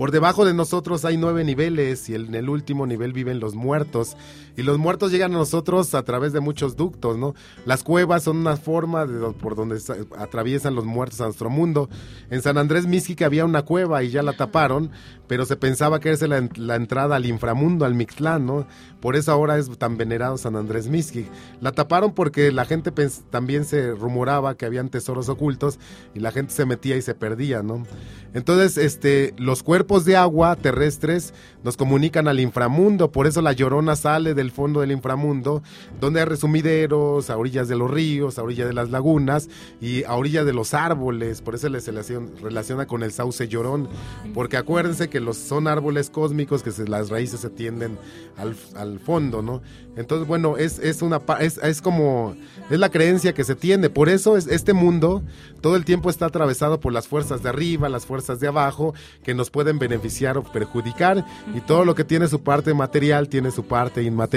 [0.00, 4.16] Por debajo de nosotros hay nueve niveles y en el último nivel viven los muertos.
[4.60, 7.34] Y los muertos llegan a nosotros a través de muchos ductos, ¿no?
[7.64, 9.80] Las cuevas son una forma de, por donde
[10.18, 11.88] atraviesan los muertos a nuestro mundo.
[12.28, 14.90] En San Andrés Mísquica había una cueva y ya la taparon,
[15.28, 18.66] pero se pensaba que era la, la entrada al inframundo, al Mictlán, ¿no?
[19.00, 21.26] Por eso ahora es tan venerado San Andrés Mixquic.
[21.62, 22.92] La taparon porque la gente
[23.30, 25.78] también se rumoraba que habían tesoros ocultos
[26.14, 27.86] y la gente se metía y se perdía, ¿no?
[28.34, 31.32] Entonces, este, los cuerpos de agua terrestres
[31.64, 35.62] nos comunican al inframundo, por eso la llorona sale del fondo del inframundo,
[36.00, 39.48] donde hay resumideros, a orillas de los ríos, a orillas de las lagunas
[39.80, 43.88] y a orillas de los árboles, por eso se relaciona con el sauce llorón,
[44.34, 47.98] porque acuérdense que los, son árboles cósmicos que las raíces se tienden
[48.36, 49.62] al, fondo, ¿no?
[49.96, 52.34] Entonces, bueno, es, es como
[52.70, 53.90] es la creencia que se tiene.
[53.90, 55.22] Por eso es este mundo
[55.60, 59.34] todo el tiempo está atravesado por las fuerzas de arriba, las fuerzas de abajo, que
[59.34, 61.24] nos pueden beneficiar o perjudicar.
[61.54, 64.29] Y todo lo que tiene su parte material tiene su parte inmaterial.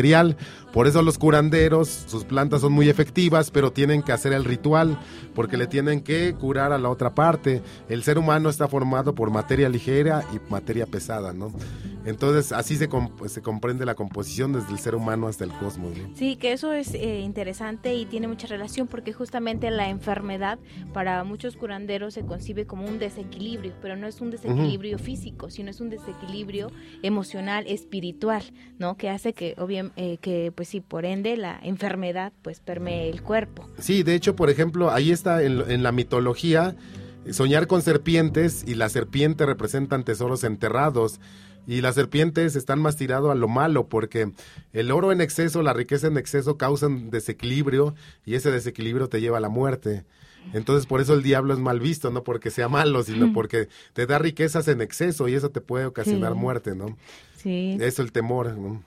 [0.73, 4.97] Por eso los curanderos, sus plantas son muy efectivas, pero tienen que hacer el ritual,
[5.35, 7.61] porque le tienen que curar a la otra parte.
[7.89, 11.53] El ser humano está formado por materia ligera y materia pesada, ¿no?
[12.05, 12.89] Entonces así se,
[13.27, 15.93] se comprende la composición desde el ser humano hasta el cosmos.
[16.15, 20.59] Sí, que eso es eh, interesante y tiene mucha relación porque justamente la enfermedad
[20.91, 25.69] para muchos curanderos se concibe como un desequilibrio, pero no es un desequilibrio físico, sino
[25.69, 26.71] es un desequilibrio
[27.03, 28.43] emocional, espiritual,
[28.79, 28.97] ¿no?
[28.97, 33.21] Que hace que, obviamente, eh, que pues sí, por ende la enfermedad pues permee el
[33.21, 33.67] cuerpo.
[33.79, 36.75] Sí, de hecho, por ejemplo, ahí está en, en la mitología
[37.31, 41.19] soñar con serpientes y la serpiente representan tesoros enterrados
[41.65, 44.31] y las serpientes están más tirado a lo malo porque
[44.73, 49.37] el oro en exceso, la riqueza en exceso causan desequilibrio y ese desequilibrio te lleva
[49.37, 50.03] a la muerte.
[50.51, 53.33] Entonces por eso el diablo es mal visto, no porque sea malo, sino mm.
[53.33, 56.97] porque te da riquezas en exceso y eso te puede ocasionar muerte, ¿no?
[57.43, 57.77] Sí.
[57.81, 58.57] Eso el temor.
[58.57, 58.83] ¿no?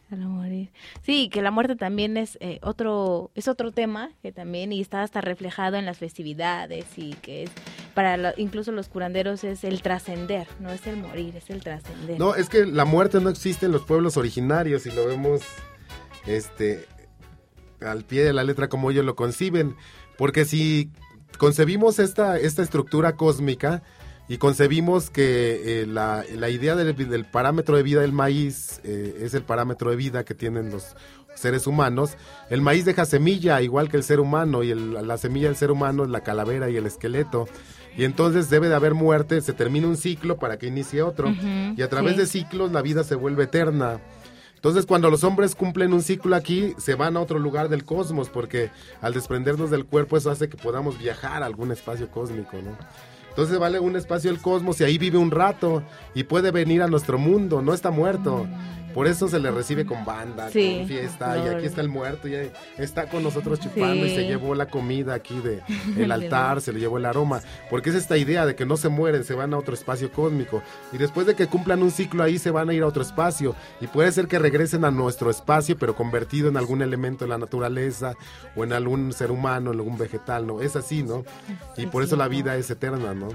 [1.02, 5.02] Sí, que la muerte también es eh, otro es otro tema que también y está
[5.02, 7.50] hasta reflejado en las festividades y que es
[7.94, 12.18] para incluso los curanderos es el trascender, no es el morir, es el trascender.
[12.18, 15.42] No, es que la muerte no existe en los pueblos originarios y lo vemos
[16.26, 16.86] este
[17.80, 19.76] al pie de la letra como ellos lo conciben,
[20.16, 20.90] porque si
[21.36, 23.82] concebimos esta esta estructura cósmica
[24.28, 29.20] y concebimos que eh, la, la, idea del, del, parámetro de vida del maíz eh,
[29.22, 30.96] es el parámetro de vida que tienen los
[31.34, 32.16] seres humanos.
[32.50, 35.70] El maíz deja semilla igual que el ser humano y el, la semilla del ser
[35.70, 37.46] humano es la calavera y el esqueleto.
[37.96, 41.32] Y entonces debe de haber muerte, se termina un ciclo para que inicie otro.
[41.76, 44.00] y a través de ciclos la vida se vuelve eterna.
[44.56, 48.28] Entonces cuando los hombres cumplen un ciclo aquí, se van a otro lugar del cosmos,
[48.28, 48.70] porque
[49.00, 52.76] al desprendernos del cuerpo eso hace que podamos viajar a algún espacio cósmico, ¿no?
[53.36, 55.82] Entonces vale un espacio el cosmos y ahí vive un rato
[56.14, 58.46] y puede venir a nuestro mundo, no está muerto.
[58.96, 62.50] Por eso se le recibe con banda, con fiesta, y aquí está el muerto, y
[62.78, 65.62] está con nosotros chupando y se llevó la comida aquí de
[66.02, 68.88] el altar, se le llevó el aroma, porque es esta idea de que no se
[68.88, 70.62] mueren, se van a otro espacio cósmico,
[70.94, 73.54] y después de que cumplan un ciclo ahí se van a ir a otro espacio,
[73.82, 77.36] y puede ser que regresen a nuestro espacio, pero convertido en algún elemento de la
[77.36, 78.14] naturaleza,
[78.56, 80.62] o en algún ser humano, en algún vegetal, ¿no?
[80.62, 81.22] Es así, ¿no?
[81.76, 83.28] Y por eso la vida es eterna, ¿no?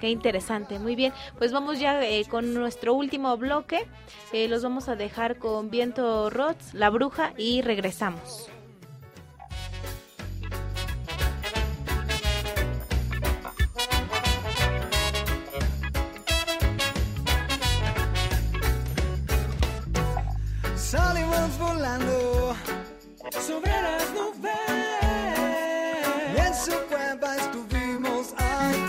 [0.00, 0.78] Qué interesante.
[0.78, 1.12] Muy bien.
[1.38, 3.86] Pues vamos ya eh, con nuestro último bloque.
[4.32, 8.50] Eh, los vamos a dejar con Viento Rots, La Bruja y regresamos.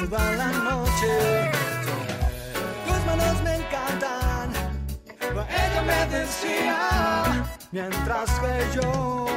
[0.08, 1.52] Toda la noche.
[2.88, 4.54] Tus manos me encantan,
[5.20, 9.28] ella me decía, mientras que yo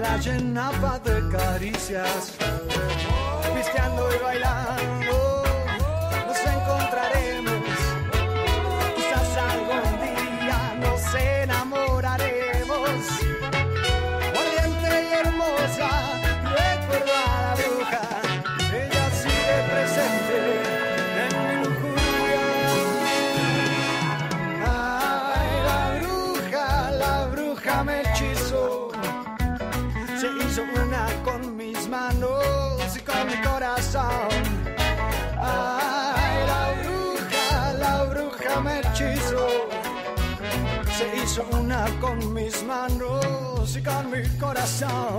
[0.00, 2.34] la llenaba de caricias,
[3.54, 5.35] pisteando y bailando,
[33.42, 34.28] corazón.
[35.38, 39.48] Ay, la bruja, la bruja me hechizó,
[40.96, 45.18] se hizo una con mis manos y con mi corazón.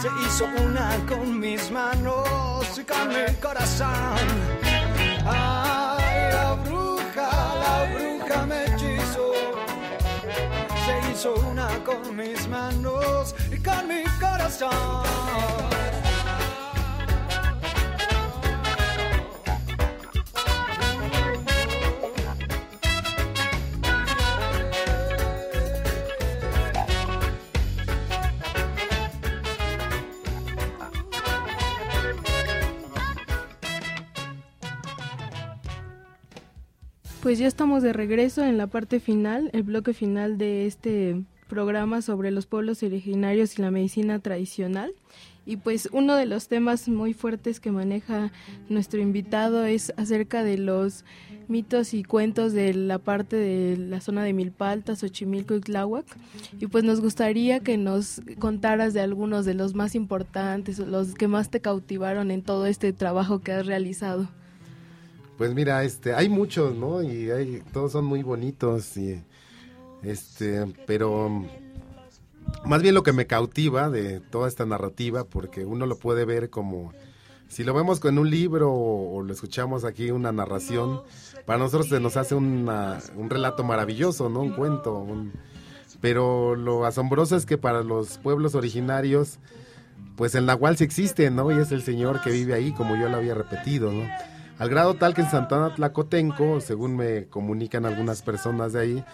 [0.00, 3.88] Se hizo una con mis manos y con mi corazón.
[5.26, 7.28] Ay, la bruja,
[7.64, 9.32] la bruja me hechizó.
[10.86, 15.02] Se hizo una con mis manos y con mi corazón.
[37.28, 42.00] Pues ya estamos de regreso en la parte final, el bloque final de este programa
[42.00, 44.94] sobre los pueblos originarios y la medicina tradicional.
[45.44, 48.32] Y pues uno de los temas muy fuertes que maneja
[48.70, 51.04] nuestro invitado es acerca de los
[51.48, 56.06] mitos y cuentos de la parte de la zona de Milpalta, Xochimilco y Tláhuac.
[56.58, 61.28] Y pues nos gustaría que nos contaras de algunos de los más importantes, los que
[61.28, 64.30] más te cautivaron en todo este trabajo que has realizado.
[65.38, 67.00] Pues mira, este, hay muchos, ¿no?
[67.00, 69.22] Y hay, todos son muy bonitos y
[70.02, 71.46] este, pero
[72.64, 76.50] más bien lo que me cautiva de toda esta narrativa, porque uno lo puede ver
[76.50, 76.92] como
[77.48, 81.02] si lo vemos en un libro o, lo escuchamos aquí una narración,
[81.46, 84.40] para nosotros se nos hace una, un relato maravilloso, ¿no?
[84.40, 85.06] Un cuento,
[86.00, 89.38] pero lo asombroso es que para los pueblos originarios,
[90.16, 91.52] pues el nahual sí existe, ¿no?
[91.52, 94.04] Y es el señor que vive ahí, como yo lo había repetido, ¿no?
[94.58, 99.04] Al grado tal que en Santana Tlacotenco, según me comunican algunas personas de ahí,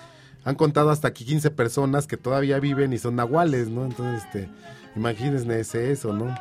[0.42, 3.84] han contado hasta aquí 15 personas que todavía viven y son nahuales, ¿no?
[3.84, 4.48] Entonces, este,
[4.96, 6.34] imagínense eso, ¿no?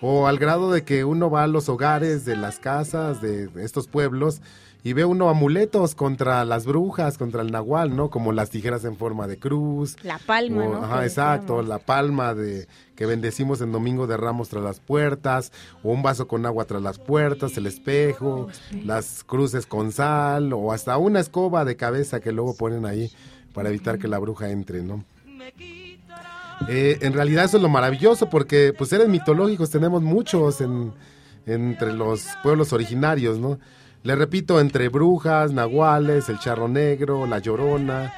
[0.00, 3.88] O al grado de que uno va a los hogares de las casas de estos
[3.88, 4.40] pueblos
[4.82, 8.08] y ve uno amuletos contra las brujas, contra el nahual, ¿no?
[8.10, 9.96] Como las tijeras en forma de cruz.
[10.02, 10.84] La palma, o- ¿no?
[10.84, 11.68] Ajá, exacto, decíamos.
[11.68, 12.66] la palma de
[12.96, 15.52] que bendecimos en Domingo de Ramos tras las puertas,
[15.82, 18.48] o un vaso con agua tras las puertas, el espejo,
[18.84, 23.10] las cruces con sal, o hasta una escoba de cabeza que luego ponen ahí
[23.54, 25.04] para evitar que la bruja entre, ¿no?
[26.68, 30.92] Eh, en realidad eso es lo maravilloso porque pues seres mitológicos tenemos muchos en,
[31.46, 33.58] entre los pueblos originarios, ¿no?
[34.02, 38.12] Le repito, entre brujas, nahuales, el charro negro, la llorona,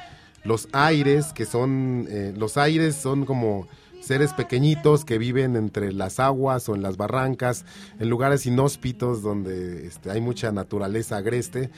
[0.45, 3.67] los aires, que son, eh, los aires son como
[4.01, 7.65] seres pequeñitos que viven entre las aguas o en las barrancas,
[7.99, 11.69] en lugares inhóspitos donde este, hay mucha naturaleza agreste.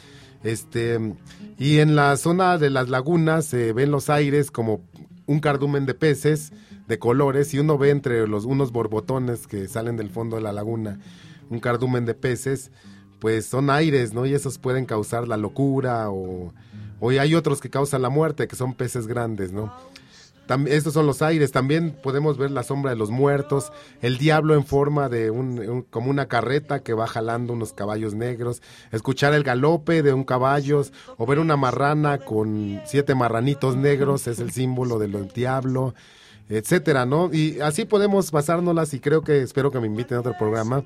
[0.43, 0.99] Este,
[1.57, 4.81] y en la zona de las lagunas se ven los aires como
[5.25, 6.53] un cardumen de peces
[6.87, 10.53] de colores y uno ve entre los unos borbotones que salen del fondo de la
[10.53, 10.99] laguna
[11.49, 12.71] un cardumen de peces
[13.19, 16.53] pues son aires no y esos pueden causar la locura o,
[17.01, 19.71] hay otros que causan la muerte que son peces grandes no
[20.47, 23.71] Tam- estos son los aires también podemos ver la sombra de los muertos
[24.03, 28.13] el diablo en forma de un, un- como una carreta que va jalando unos caballos
[28.13, 28.61] negros
[28.91, 30.83] escuchar el galope de un caballo
[31.17, 35.93] o ver una marrana con siete marranitos negros es el símbolo del diablo
[36.47, 37.33] etcétera, ¿no?
[37.33, 40.83] Y así podemos basárnoslas y creo que espero que me inviten a otro programa.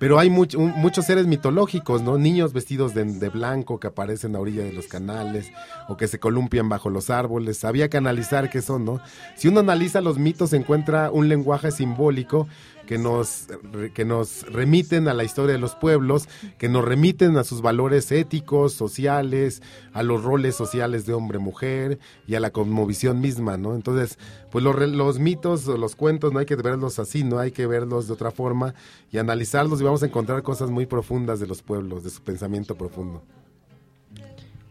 [0.00, 2.16] Pero hay much, muchos seres mitológicos, ¿no?
[2.16, 5.52] Niños vestidos de, de, blanco que aparecen a orilla de los canales
[5.88, 7.66] o que se columpian bajo los árboles.
[7.66, 9.02] Había que analizar qué son, ¿no?
[9.36, 12.48] Si uno analiza los mitos, encuentra un lenguaje simbólico
[12.90, 13.46] que nos,
[13.94, 16.28] que nos remiten a la historia de los pueblos,
[16.58, 19.62] que nos remiten a sus valores éticos, sociales,
[19.92, 23.76] a los roles sociales de hombre-mujer y a la cosmovisión misma, ¿no?
[23.76, 24.18] Entonces,
[24.50, 27.68] pues los, los mitos o los cuentos no hay que verlos así, no hay que
[27.68, 28.74] verlos de otra forma
[29.12, 32.74] y analizarlos y vamos a encontrar cosas muy profundas de los pueblos, de su pensamiento
[32.74, 33.22] profundo.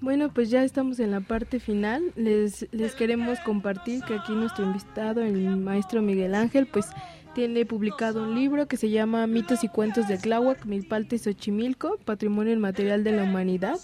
[0.01, 2.13] Bueno, pues ya estamos en la parte final.
[2.15, 6.85] Les, les queremos compartir que aquí nuestro invitado, el maestro Miguel Ángel, pues
[7.39, 11.97] tiene publicado un libro que se llama Mitos y Cuentos de Tláhuac, Milpalte y Xochimilco,
[12.03, 13.79] Patrimonio Inmaterial de la Humanidad.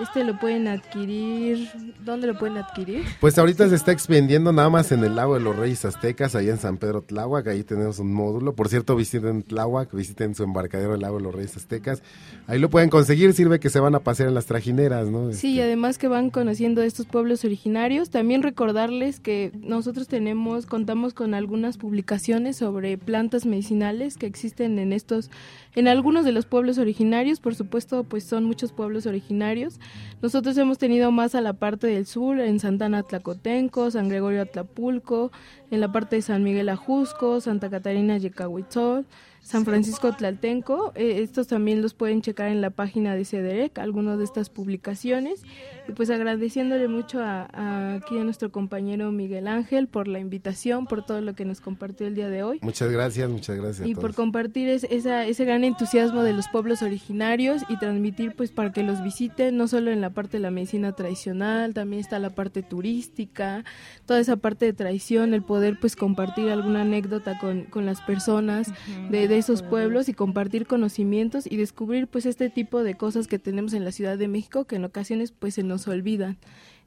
[0.00, 1.68] Este lo pueden adquirir.
[2.04, 3.04] ¿Dónde lo pueden adquirir?
[3.20, 6.52] Pues ahorita se está expendiendo nada más en el lago de los Reyes Aztecas, allá
[6.52, 7.48] en San Pedro Tláhuac.
[7.48, 8.54] Ahí tenemos un módulo.
[8.54, 12.02] Por cierto, visiten Tláhuac, visiten su embarcadero del lago de los Reyes Aztecas.
[12.46, 13.32] Ahí lo pueden conseguir.
[13.34, 15.32] Sirve que se van a pasear en las trajineras, ¿no?
[15.32, 18.10] Sí, y además que van conociendo estos pueblos originarios.
[18.10, 24.92] También recordarles que nosotros tenemos, contamos con algunas publicaciones sobre plantas medicinales que existen en
[24.92, 25.30] estos,
[25.78, 27.38] en algunos de los pueblos originarios.
[27.38, 29.78] Por supuesto, pues son muchos pueblos originarios.
[30.20, 35.30] Nosotros hemos tenido más a la parte del sur, en Santana Tlacotenco, San Gregorio Atlapulco,
[35.70, 39.06] en la parte de San Miguel Ajusco, Santa Catarina Yecahuitzol,
[39.40, 40.92] San Francisco Tlaltenco.
[40.96, 45.42] Eh, estos también los pueden checar en la página de CEDEREC, algunas de estas publicaciones.
[45.88, 50.86] Y pues agradeciéndole mucho a, a, aquí a nuestro compañero Miguel Ángel por la invitación,
[50.86, 52.58] por todo lo que nos compartió el día de hoy.
[52.60, 53.88] Muchas gracias, muchas gracias.
[53.88, 58.50] Y por compartir es, esa, ese gran entusiasmo de los pueblos originarios y transmitir pues
[58.50, 62.18] para que los visiten, no solo en la parte de la medicina tradicional, también está
[62.18, 63.64] la parte turística,
[64.04, 68.68] toda esa parte de tradición, el poder pues compartir alguna anécdota con, con las personas
[68.68, 72.94] uh -huh, de, de esos pueblos y compartir conocimientos y descubrir pues este tipo de
[72.94, 76.38] cosas que tenemos en la Ciudad de México que en ocasiones pues se nos olvidan.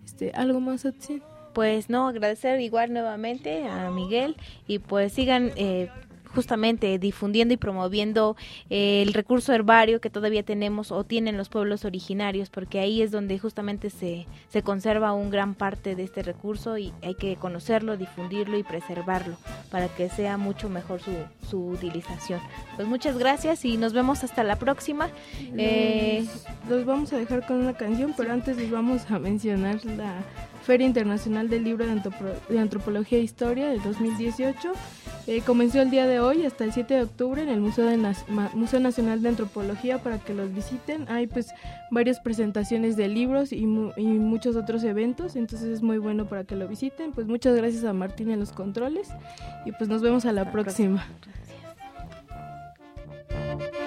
[0.04, 1.22] Este, ¿Algo más, Atsin?
[1.54, 4.36] Pues no, agradecer igual nuevamente a Miguel
[4.68, 5.89] y pues sigan eh,
[6.34, 8.36] justamente difundiendo y promoviendo
[8.70, 13.12] eh, el recurso herbario que todavía tenemos o tienen los pueblos originarios, porque ahí es
[13.12, 17.98] donde justamente se, se conserva un gran parte de este recurso y hay que conocerlo,
[17.98, 19.36] difundirlo y preservarlo
[19.70, 21.12] para que sea mucho mejor su,
[21.50, 22.40] su utilización.
[22.76, 25.10] Pues muchas gracias y nos vemos hasta la próxima.
[25.58, 26.26] Eh,
[26.70, 30.24] los vamos a dejar con una canción, pero antes les vamos a mencionar la
[30.64, 34.72] Feria Internacional del Libro de, Antropo de Antropología e Historia del 2018.
[35.28, 37.97] Eh, comenzó el día de hoy hasta el 7 de octubre en el Museo, de
[37.97, 38.14] Na
[38.53, 41.05] Museo Nacional de Antropología para que los visiten.
[41.09, 41.53] Hay pues
[41.91, 46.43] varias presentaciones de libros y, mu y, muchos otros eventos, entonces es muy bueno para
[46.43, 47.12] que lo visiten.
[47.12, 49.09] Pues muchas gracias a Martín en los controles
[49.66, 51.05] y pues nos vemos a la, la próxima.
[51.22, 51.41] próxima.
[53.51, 53.81] Esto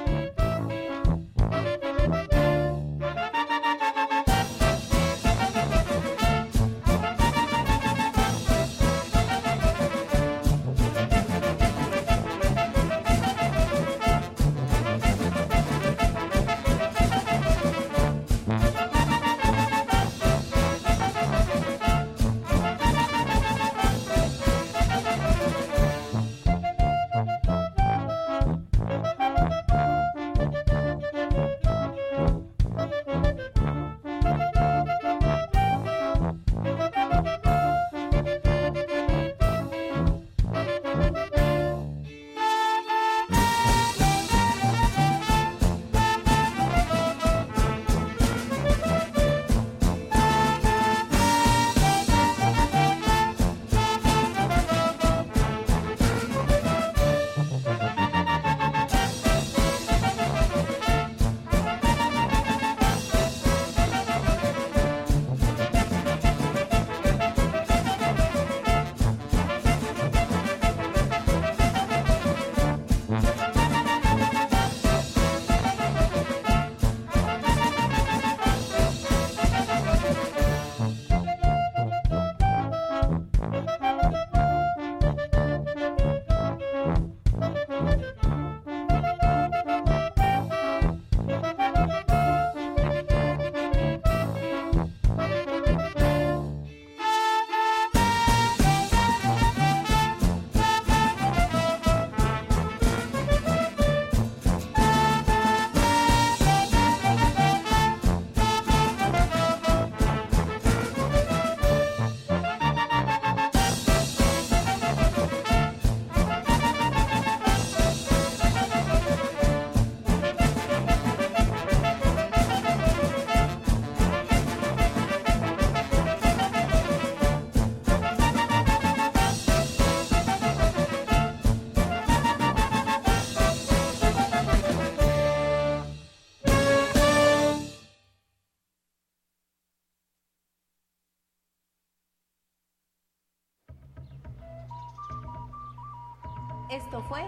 [147.14, 147.22] fue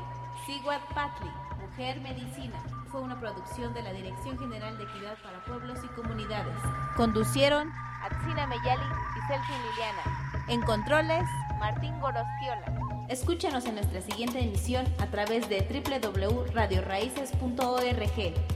[0.47, 1.31] Siguat Patli,
[1.61, 2.57] Mujer Medicina.
[2.91, 6.57] Fue una producción de la Dirección General de Equidad para Pueblos y Comunidades.
[6.97, 7.71] Conducieron
[8.03, 10.03] Atsina Meyali y Celsin Liliana.
[10.49, 11.23] en controles
[11.61, 12.65] Martín Gorostiola.
[13.09, 18.56] Escúchanos en nuestra siguiente emisión a través de www.radioraíces.org.